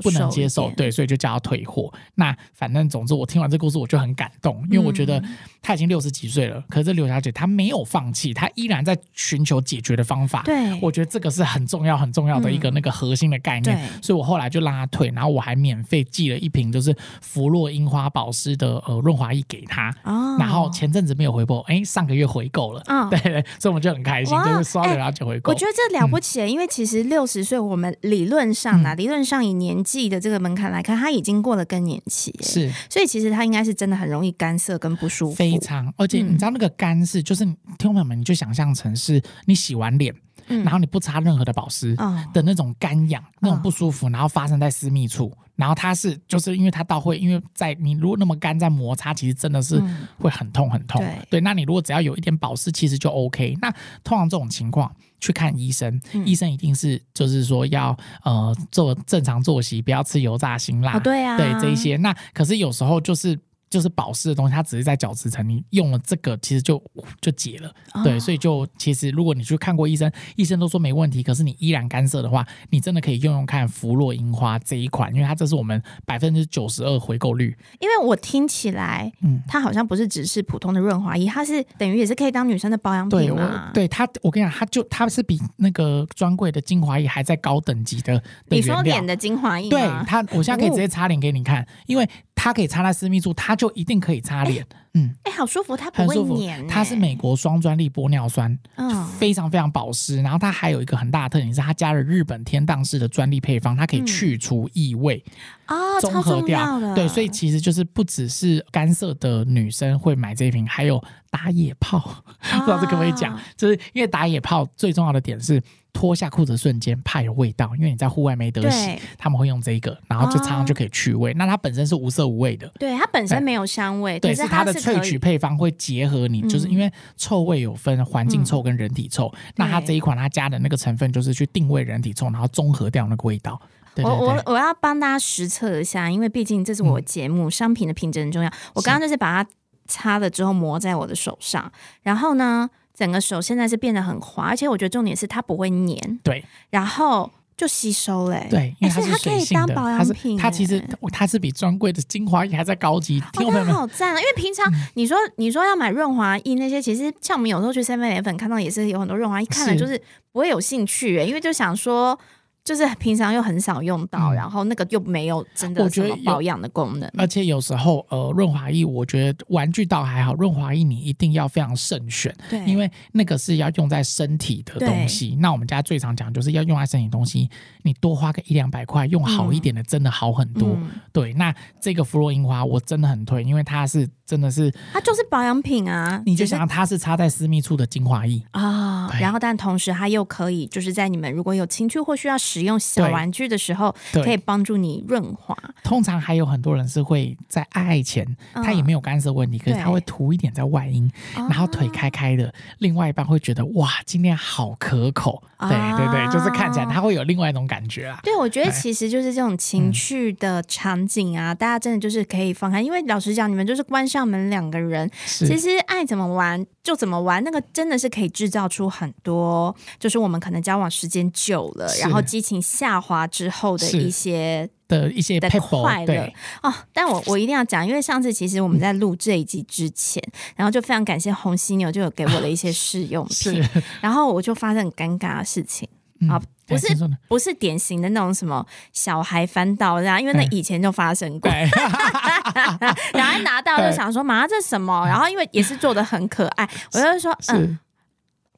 [0.00, 1.92] 不能接受，对，所以就叫他退货。
[2.14, 5.20] 那反正总之我听完这故事我就很感动，因为我觉得
[5.60, 10.42] 他已经六十几岁了，可是刘小姐她没有放弃，她依然在寻求解决的方法。
[10.44, 19.92] 对，我觉得这个是很重要、很重要的一个那个核心的概念，所以我后来就让他退，然后我还免费寄了一瓶就是芙洛樱花保湿的呃润滑液给他，
[20.38, 25.52] 然后前阵子没有回购，哎，上个月回购了， 对，所以我们就很开心，就是刷了然后就回购。
[25.52, 35.92] 我觉得这了不起，因为其实六十岁，我们理论上啊，理论上以年纪的这个门槛来看，他已经过了更年期，是，所以其实他应该是真的很容易干涩跟不舒服，非常。
[35.96, 40.14] 而且你知道那个干是，就是听众朋友们，你就想象成是你洗完脸。
[40.46, 41.96] 然后你不擦任何的保湿
[42.32, 49.82] 的那种干痒、那种不舒服，然后发生在私密处，然后它是就是因为它到会，因为在你如果那么干在摩擦，其实真的是
[50.18, 51.04] 会很痛很痛。
[51.30, 53.56] 对，那你如果只要有一点保湿，其实就 OK。
[53.60, 53.70] 那
[54.04, 60.98] 通常这种情况去看医生，医生一定是就是说要呃做正常作息，不要吃油炸辛辣。
[61.00, 61.96] 对啊，对这一些。
[61.96, 63.38] 那可是有时候就是。
[63.68, 66.82] 就是保湿的东西，它只是在角质层，你用了这个，其实就
[67.20, 67.72] 就解了。
[68.04, 77.56] 对，所以就其实如果你去看过医生，医生都说没问题，可是你依然干涩的话，你真的可以用用看芙洛樱花这一款，因为它这是我们百分之九十二回购率。
[77.80, 83.70] 因为我听起来，嗯，它好像不是只是普通的润滑液，它是等于也是可以当女生的保养品嘛。
[83.74, 88.22] 对它，我跟你讲，它就它是比那个专柜的精华液还在高等级的。
[88.48, 89.68] 你说脸的精华液？
[89.68, 92.08] 对它，我现在可以直接擦脸给你看，因为。
[92.46, 94.64] 他可以擦在私密处，他就一定可以擦脸。
[94.96, 96.66] 嗯，哎，好舒服，它不会黏。
[96.66, 100.22] 它是美国双专利玻尿酸，嗯，非常非常保湿。
[100.22, 105.22] 然后它还有一个很大的特点是，它加了日本天荡式的专利配方，它可以去除异味
[105.66, 106.80] 啊，综合掉。
[106.94, 112.24] 对，所以其实就是不只是干涩的女生会买这一瓶，还有打野炮。
[112.40, 113.38] 不知道这可不可以讲？
[113.54, 115.62] 就是因为打野炮最重要的点是。
[115.92, 121.32] 脱下裤子的瞬间怕有味道，因为你在户外没得洗，他们会用这个，然后就擦上就可以去味。
[121.32, 133.60] 那它本身是无色无味的，对，它本身没有香味，对，是它的萃取配方会结合你，就是因为臭味有分环境臭跟人体臭，那它这一款它加的那个成分就是去定位人体臭，然后综合掉那个味道。
[133.96, 138.50] 我我我要帮大家实测一下，因为毕竟这是我节目，商品的品质很重要。
[138.74, 139.50] 我刚刚就是把它
[139.86, 141.70] 擦了之后抹在我的手上，
[142.02, 142.70] 然后呢。
[142.96, 154.20] 整个手现在是变得很滑，而且我觉得重点是它不会粘，对，然后就吸收嘞，对，因为它可以当保养品，它其实它是比专柜的精华液还在高级，听我好赞啊！
[154.20, 160.00] 因为平常你说你说要买润滑液那些，其实像我们有时候去 Seven Eleven 看到也是有很多润滑液，看了就是
[160.32, 162.18] 不会有兴趣，因为就想说。
[162.66, 167.08] 就是平常又很少用到，然后那个又没有真的什么保养的功能。
[167.16, 175.36] 而且有时候，呃，润滑液我觉得玩具倒还好，润滑液你一定要非常慎选，对，因为那个是要用在身体的东西。
[175.36, 177.48] 那我们家最常讲就是要用在身体东西，
[177.82, 180.76] 你多花个一两百块，用好一点的真的好很多。
[181.12, 192.36] 对，那这个芙洛樱花我真的很推，因为它是真的是它就是保养品啊，你就想它是擦在私密处的精华液啊，然后但同时它又可以就是在你们如果有情趣或需要。
[192.46, 195.56] 使用小玩具的时候，可以帮助你润滑。
[195.82, 205.42] 通常还有很多人是会在爱爱前，他也没有干涉问题，可是他会涂一点在外阴，然后腿开开的，另外一半会觉得哇，今天好可口。
[205.58, 208.20] 对对对，就是看起来他会有另外一种感觉啊。
[208.22, 226.72] 对，我觉得其实就是这种情趣的场景啊，大家真的就是可以放开，因为老实讲，你们就是关上门两个人，其实爱怎么玩就怎么玩，那个真的是可以制造出很多，就是我们可能交往时间久了，然后激情下滑之后的一些的一些的快乐哦。
[226.92, 230.22] 但我我一定要讲，因为上次其实我们在录这一集之前，
[230.54, 233.62] 然后就非常感谢红犀牛就有给我的一些 试用品，
[234.00, 235.88] 然后我就发生很尴尬的事情
[236.28, 236.86] 啊，不是
[237.28, 241.50] 不是典型的那种什么小孩翻到这样，因为那以前就发生过，
[243.12, 247.78] 然后拿到就想说妈这什么，然后因为也是做的很可爱，我就说嗯。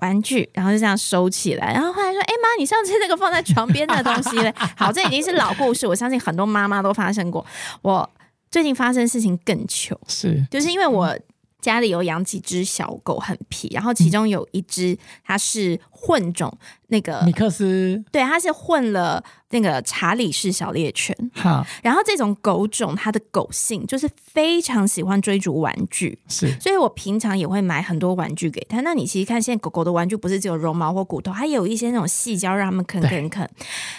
[0.00, 7.44] 玩具，然后就这样收起来，然后后来说：“哎妈，你上次那个放在床边的东西嘞？” 好，这已经是老故事，我相信很多妈妈都发生过。
[7.82, 8.08] 我
[8.50, 11.16] 最近发生事情更糗，是就是因为我
[11.60, 16.56] 家里有养几只小狗，很皮，然后其中有一只它是混种，
[16.88, 19.24] 那个米克斯，对，它是混了。
[19.50, 28.82] 那个查理式小猎犬，好，然后这种狗种它的狗性就是非常喜欢追逐玩具，是，所以我平常也会买很多玩具给它。
[28.82, 33.48] 那你其实看现在狗狗的玩具不是只有绒毛或骨头，还有一些那种细胶让它们啃啃啃。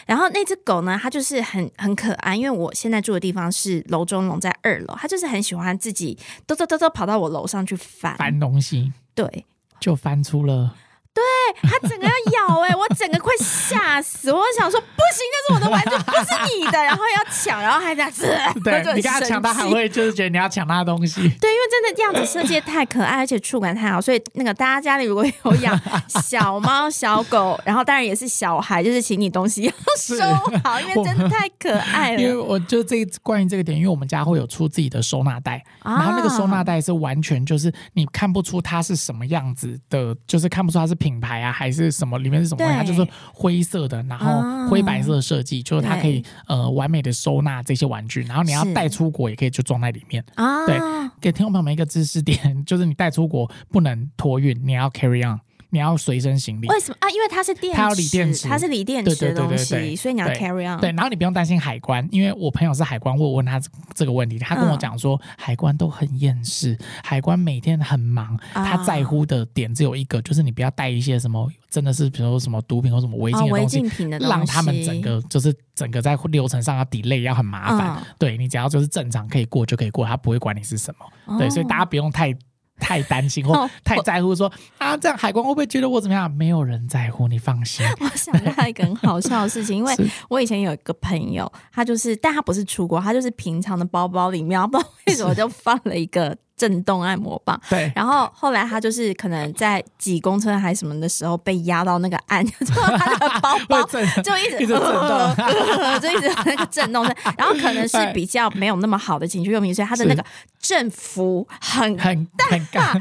[0.05, 9.45] 然后那只狗呢，它就是很很可爱，因为我现在住的地方是楼中楼在二楼，它就是很喜欢自己嘚嘚嘚嘚跑到我楼上去翻翻东西，对，
[9.79, 10.75] 就翻出了。
[11.19, 14.31] 对它整个要咬哎，我整个快吓死！
[14.31, 18.25] 我想说不行，这是我的玩具，不是你的，然后要抢，然后还这样子。
[18.63, 21.15] 对你跟他抢，他还会就是觉得你要抢他的东西。
[21.21, 30.15] 对，因为真的样子设计太可爱，而且触感太好，所以那个大家家里如果有养小猫小狗，然后当然也是小孩，就是请你东西要收
[30.63, 32.21] 好，因为真的太可爱了。
[32.21, 50.23] 因为我就这关于这个点，因为我们家会有出自己的收纳袋，然后那个收纳袋是完全就是你看不出它是什么样子的，就是看不出它是品牌啊还是什么，里面是什么，它就是灰色的，然后灰白色的设计，就是它可以呃完美的收纳这些玩具，然后你要带出国也可以就装在里面。
[50.35, 50.65] 啊。
[50.67, 50.79] 对，
[51.19, 55.39] 给听众朋友们一个知识点， 就是你带出国不能托运，你要 carry on。
[55.71, 56.67] 你要随身行李？
[56.67, 57.09] 为什么啊？
[57.09, 60.79] 因为它是电，它要锂电池，它是锂电池的东西，所以你要 carry on。
[60.79, 63.61] 对，然后你不用担心海关，因为我朋友是海关，我问他
[63.93, 78.03] 这个问题，他跟我讲说，海关都很厌世，海关每天很忙，他在乎的点只有一个，就是你不要带一些什么，真的是比如说什么毒品或什么违禁的东西，让他们整个就是整个在流程上要 delay 要很麻烦。
[78.17, 81.37] 对你只要就是正常可以过就可以过，他不会管你是什么。
[81.37, 82.35] 对，所以大家不用太。
[82.79, 86.29] 太担心或太在乎，说啊，这样海关会不会觉得我怎么样？
[86.31, 87.85] 没有人在乎，你放心。
[87.99, 89.93] 我想到一个很好笑的事情，因为
[90.29, 96.35] 我以前有一个朋友，他就是，但他不是出国，他就是平常的包包里面，不知道为什么就放了一个。
[96.59, 103.81] 震动按摩棒，对，然后后来他就是可能在挤公车还是什么的时候被压到那个按， 就他的包包
[104.21, 105.35] 就一直一直震动，
[106.03, 110.21] 就一直那个震动声， 然后可能是比较没有那么好的情趣用品，所以他的那个
[110.59, 112.27] 振幅很很
[112.73, 112.99] 大，超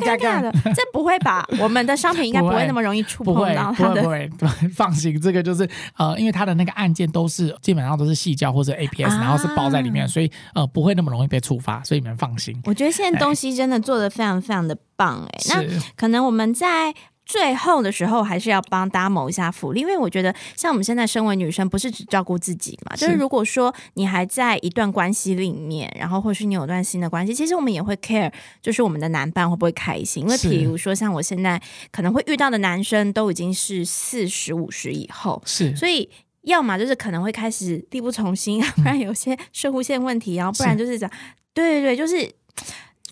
[0.00, 0.50] 尴尬的。
[0.74, 1.46] 这不会吧？
[1.58, 4.30] 我们的商品应该不会那么容易触碰到他的，不会，
[4.74, 12.58] 放心，这个就是呃，因为他的那个按键都是基本上都是细胶或者 APS，然后是包在里面，所以呃不会那么容易被触发，所以你们放心。
[12.64, 12.93] 我觉得。
[12.94, 15.64] 现在东西真的做的非常非常的棒哎，那
[15.96, 16.94] 可能我们在
[17.26, 28.30] 最后的时候还是要帮大家谋一下福利，因为我觉得像我们现在身为女生，不是只照顾自己嘛，就是如果说你还在一段关系里面，然后或是你有段新的关系，其实我们也会 care，
[28.60, 31.58] 就是我们的男伴会不会开心，因为比如说像我现在
[31.90, 36.06] 可能会遇到的男生都已经是四十五十以后，是，所以
[36.42, 41.10] 要么就是可能会开始力不从心， 不然有些射护线问题，然后不然就是讲，
[41.54, 42.30] 对对对，就是。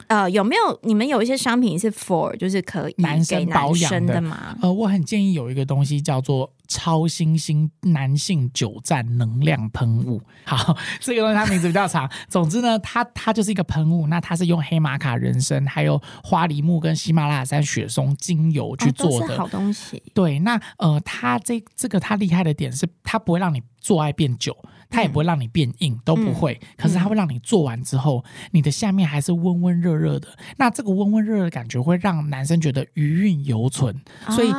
[0.08, 4.56] 呃，有没有你们有一些商品是 for 就是可以男生保养的吗？
[4.60, 10.20] 呃，我很建议有一个东西叫做超新星男性久战能量喷雾。
[10.44, 14.06] 好，这个东西它名字比较长， 总之呢，它它就是一个喷雾。
[14.06, 20.02] 那它是用黑玛卡人参、还有花梨木跟喜马拉雅山雪松精油去做的好东西。
[20.14, 24.56] 对，那呃，它这这个它厉害的点是，它不会让你做爱变久。
[24.94, 26.60] 它也不会让你变硬，都不会。
[26.76, 30.28] 可是它会让你做完之后，你的下面还是温温热热的。
[30.58, 33.98] 那这个温温热热的感觉会让男生觉得余韵犹存。
[34.28, 34.52] 所以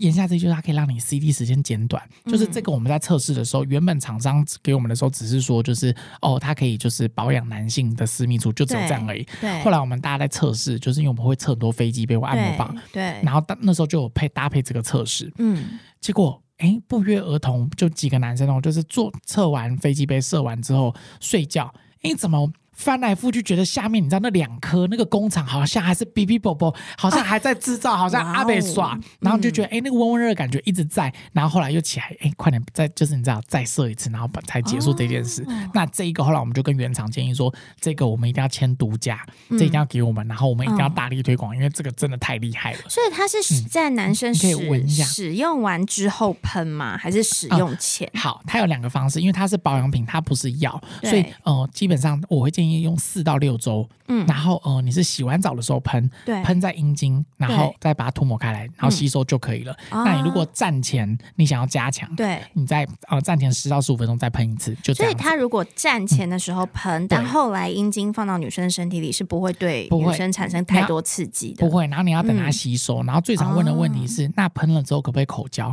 [0.00, 2.02] 言下之意就是它可以让你 CD 时间减短。
[2.26, 9.26] 就是这个我们在测试的时候，原本厂商给我们的时候只是说，就是哦，它可以就是保养男性的私密处，就只有这样而已。
[9.40, 9.62] 对。
[9.62, 13.02] 后来我们大家在测试，就是因为我们会测很多飞机杯或按摩棒，对。
[13.22, 16.42] 然后那时候就有配搭配这个测试，嗯，结果。
[16.60, 21.72] 哎，不约而同，就几个男生哦，就是做测完飞机杯射完之后睡觉。
[22.02, 22.52] 哎，怎么？
[22.80, 35.46] 翻来覆去，觉得下面你知道那两颗那个工厂好像还是哔哔啵啵，好像还在制造，好像阿北耍，然后就觉得哎那个温温热的感觉一直在，然后后来又起来，哎快点再就是你知道再射一次，然后把才结束这件事。
[35.74, 39.20] 那这一个后来我们就跟原厂建议说，这个我们一定要签独家，
[39.50, 42.78] 这一定要给我们，然后我们一定要大力推广，因为这个真的太厉害了。
[42.88, 46.96] 所以它是在男生可以闻一下，使用完之后喷吗？
[46.96, 48.10] 还是使用前？
[48.14, 53.50] 好，它有两个方式，因为它是保养品，它不是药，所以呃基本上我会建议用四到六。
[53.60, 59.76] 周，嗯，然后呃，你是洗完澡的时候喷，对，喷在阴茎，然后再把它涂抹开来，然后吸收就可以了。
[59.90, 64.94] 那你如果站前你想要加强，对，你在呃站前十到十五分钟再喷一次，就。
[64.94, 71.86] 所以他如果站前的时候喷，但后来阴茎放到女生的身体里是不会对女生产生太多刺激的，不会。
[71.88, 75.70] 然后你要等它吸收，然后最常问的问题是，那喷了之后可不可以口交？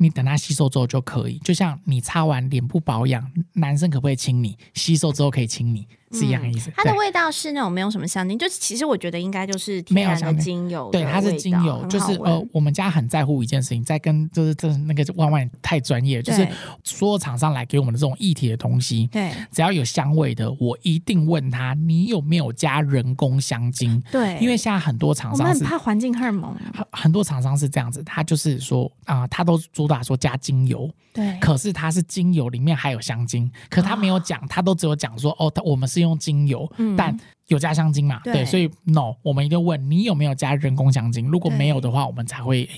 [0.00, 4.56] 你等它吸收之后就可以，就像你擦完脸部保养，男生可不可以亲你？
[4.74, 5.86] 吸收之后可以亲你。
[6.12, 6.72] 是一样的意思。
[6.74, 10.88] 它的味道是那种没有什么香精，就是其实我觉得应该就是天然的精油。
[10.90, 16.44] 对，它是精油，就是呃，我们家很在乎一件事情，在跟就是这那个万万太专业，就是
[16.82, 24.02] 所有厂商来给我们的这种一体的东西，对，只要有香味的，我一定问他你有没有加人工香精。
[24.10, 37.16] 对，因为现在很多厂商是怕环境荷尔蒙，很很多厂商是这样子，他就是说啊，他都主打说加精油，对，可是它是精油里面还有香精，可他没有讲，他都只有讲说哦，我们是用精油，但
[37.48, 38.20] 有加香精嘛？
[38.24, 42.68] 对，所以 no，我们一定问你有没有加人工香精，如果没有的话，我们才会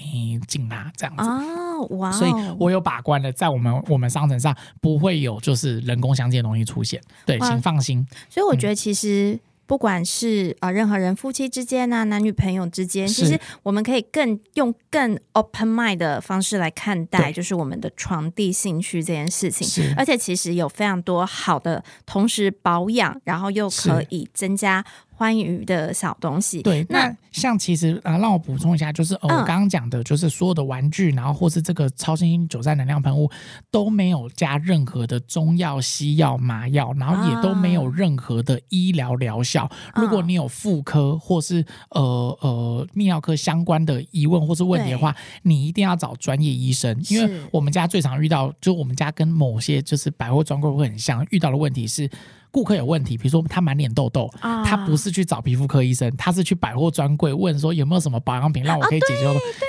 [0.46, 1.22] 进它这样子。
[1.22, 2.10] 哦，哇！
[2.12, 8.06] 所以我有把关的，在我们我们商城上不会有就是人工香精的东西出现，对，请放心。
[8.28, 9.38] 所以我觉得其实。
[9.66, 19.94] 不管是啊，任何人夫妻之间啊，男女朋友之间，其实我们可以更用更 open mind 的方式来看待，就是我们的传递兴趣这件事情。
[19.96, 24.84] 而且其实有非常多好的，同时保养，然后又可以增加。
[25.22, 33.30] 欢愉的小东西，对，那像其实啊，让我补充一下，就是我刚刚讲的，就是所有的玩具，然后或是这个超新星九寨能量喷雾
[33.70, 39.70] 都没有加任何的中药、西药、麻药，然后也都没有任何的医疗疗效。
[39.94, 52.10] 如果你有妇科或是呃呃泌尿科相关的疑问或是问题的话，你一定要找专业医生，因为我们家最常遇到，就我们家跟某些就是百货专柜会很像，遇到的问题是。
[52.52, 59.22] 顾客有问题，比如说他满脸痘痘，他不是去找皮肤科医生，他是去百货专柜问说有没有什么保养品让我可以解决。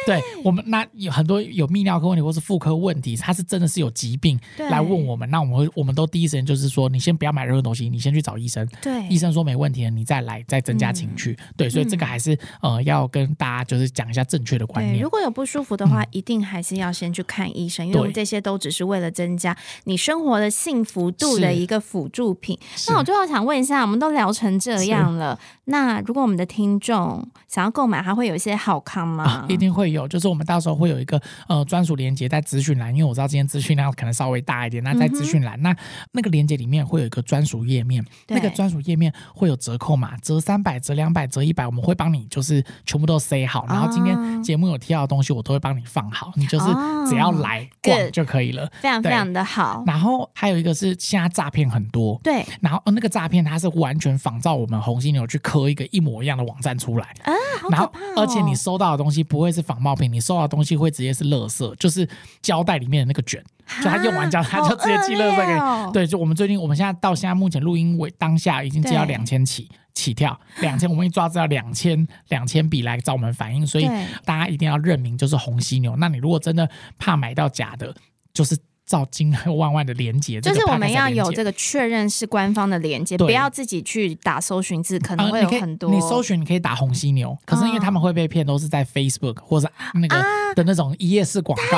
[0.05, 8.67] 对我们那有很多有泌尿科问题或是妇科问题，他是真的是有疾病来问我们，那我们会我们都第一时间就是说，你先不要买任何东西，你先去找医生。
[8.81, 11.37] 对，医生说没问题了，你再来再增加情趣。
[11.55, 15.01] 对，所以这个还是呃要跟大家就是讲一下正确的观念。
[15.01, 22.59] 如果有不舒服的话，一定还是要先去看医生，因为这些都只是为了增加你生活的幸福度的一个辅助品。
[22.89, 29.45] 那我最后想问一下，我们都聊成这样了，那如果我们的听众想要购买，还会有一些好康吗？
[29.47, 35.75] 一定会有，就是我们到时候会有一个呃专属链接在资讯栏，因为我知道今天资讯量可能稍微大一点，那在资讯栏那
[36.11, 46.65] 那个链接里面会有一个专属页面，那个专属页面会有折扣码，折三百、折两百、折一百，我们会帮你就是全部都塞好，然后今天节目有提到的东西，我都会帮你放好，你就是
[47.09, 49.83] 只要来逛就可以了，非常非常的好。
[49.85, 53.03] 然后还有一个是现在诈骗很多，对，然后那。
[53.03, 57.33] 个诈骗，它是完全仿照我们红犀牛去刻一个一模一样的网站出来啊，
[57.69, 62.07] 然后而且你收到的东西不会是仿冒品，你收到的东西会直接是垃圾，就是
[62.41, 63.43] 胶带里面的那个卷，
[63.83, 65.53] 就他用完胶，他就直接寄垃圾给
[65.87, 65.91] 你。
[65.91, 73.89] 对，就我们最近，我们现在到现在目前录音为当下已经接到两千起起跳，两千，我们一抓资料两千两千笔来找我们反映，所以
[74.23, 75.97] 大家一定要认明就是红犀牛。
[75.97, 77.93] 那你如果真的怕买到假的，
[78.33, 78.57] 就是。
[78.85, 85.89] 造金万万的连接，就是我们要有这个确认是官方的连接，不要自己去打搜寻字，可能会有很多。
[85.89, 90.15] 你搜寻你可以打红犀牛，可是因为他们会被骗，都是在 Facebook 或者那个
[90.55, 91.77] 的那种一页式广告。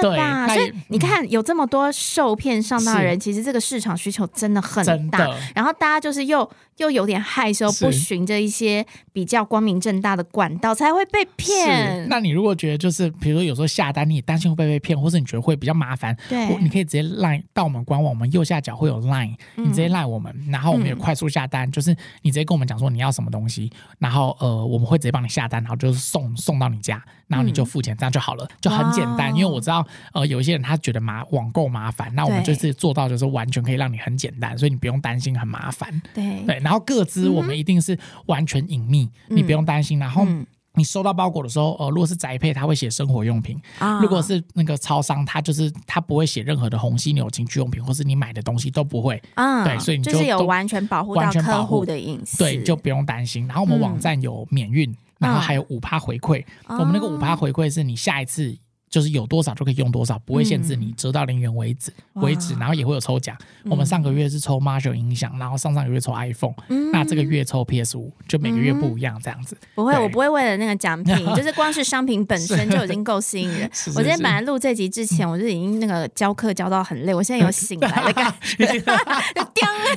[0.00, 0.48] 对吧？
[0.48, 5.28] 所以你看，有这么多受骗上当的人，其实这个市场需求真的很大。
[5.54, 12.08] 然后大家就是又又有点害羞，不循着一些比较光明正大的管道，才会被骗。
[12.08, 29.34] 那你如果觉得就是，比如说有时候下单，你也担心会被被骗，或是你觉得会比较麻烦，对，你可以直接 line 到我们官网，我们右下角会有 line，你直接 line 我们，然后我们也快速下单，就是你直接跟我们讲说你要什么东西，然后呃，我们会直接帮你下单，然后就是送送到你家，然后你就付钱，这样就好了，就很简单。
[29.34, 29.79] 因为我知道。
[30.12, 35.90] 呃，有一些人他觉得麻网购麻烦，那我们这次做到就是完全可以让你很简单，所以你不用担心很麻烦。
[36.14, 39.98] 对对，然后各资我们一定是完全隐秘，你不用担心。
[39.98, 40.26] 然后
[40.74, 43.56] 你收到包裹的时候，呃，如果是宅配，他会写生活用品；
[44.00, 49.20] 如果是那个超商，他就是他不会写任何的红犀牛情趣用品，或是你买的东西都不会。
[49.34, 53.46] 啊，对，所以你就是有完全保护到客户的隐私，对，就不用担心。
[53.48, 58.56] 然后我们网站有免运，然后还有五趴回馈，我们那个五趴回馈是你下一次。
[58.90, 63.36] 就是有多少就可以用多少，不会限制你，折到零元为止为止，然后也会有抽奖。
[63.66, 66.54] 我们上个月是抽 Marshall 音响，然后上上个月抽 iPhone，
[66.92, 69.56] 那这个月抽 PS 五，就每个月不一样这样子。
[69.76, 73.70] 不会，我不会为了那个奖品， 就是光是商品本身就已经够吸引人。
[73.94, 78.66] 我今天本来录这集之前，我就已经那个教课教到很累，我现在有 醒来的感觉，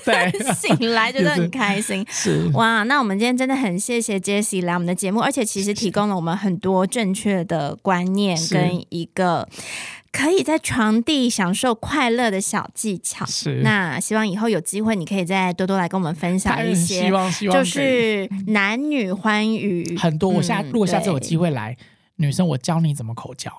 [0.06, 2.06] 对，醒来觉得很开心。
[2.10, 2.48] 是。
[2.54, 8.83] 哇，那我们今天真的很谢谢 Jessie 来我们的节目，而且其实提供了我们很多正确的观念跟。
[8.90, 9.48] 一个
[10.12, 13.26] 可以在床地享受快乐的小技巧。
[13.26, 17.04] 是，那希望以后有机会，你可以再多多来跟我们分享一些。
[17.04, 20.30] 希望希望就是男女欢愉很多。
[20.30, 21.76] 我下如果下次有机会来，
[22.18, 23.52] 女生我教你怎么口交，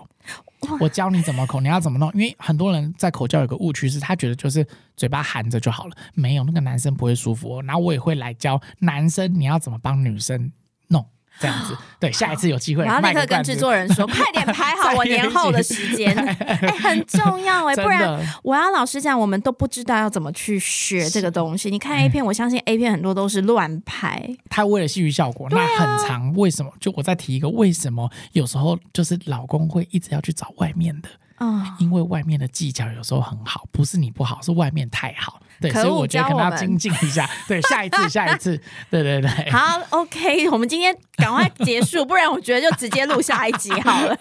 [0.79, 2.09] 我教你怎么口，你要怎么弄？
[2.15, 4.65] 因为很多人在口交有个误区是，他觉得就是
[4.97, 7.61] 嘴巴含着就好了，没有那个男生不会舒服。
[7.63, 10.51] 然后我也会来教男生你要怎么帮女生弄。
[11.41, 11.77] 这样子。
[11.99, 16.35] 对，下一次有机会，然后立刻跟制作人说， 快点排好我年后的时间， 哎，
[16.81, 21.71] 很重要哎，不然我要老实讲，我们都不知道要怎么去学这个东西。
[21.71, 26.33] 你看 A 片，我相信 A 片很多都是乱拍，他为了戏剧效果，那很长。
[26.35, 26.71] 为什么？
[26.81, 31.09] 就我再提一个，为什么有时候就是老公会一直要去找外面的？
[31.37, 35.41] 啊，因为外面的技巧有时候很好，不是你不好，是外面太好。
[35.71, 37.29] 对，所以我觉得可能要精进一下。
[37.49, 38.61] 对，下一次，下一次，
[38.91, 39.51] 对对对。
[39.51, 44.17] 好，OK，我们今天赶快结束，不然我觉得就直接录下一集好了。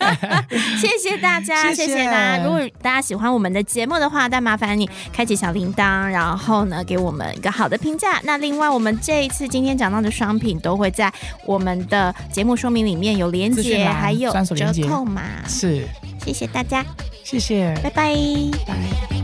[0.80, 2.44] 谢谢大家，谢谢大家。
[2.44, 8.20] 如果大家喜欢我们的节目的话，但麻烦你开启小铃铛，然后呢给我们一个好的评价。
[8.24, 11.12] 那另外，我们这一次今天讲到的商品都会在
[11.44, 15.22] 我们的节目说明里面有连接，还有折扣码。
[15.48, 15.86] 是。
[16.24, 16.84] 谢谢大家，
[17.22, 18.12] 谢谢，拜拜，
[18.66, 19.15] 拜。